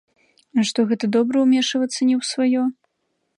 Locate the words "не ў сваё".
2.09-2.61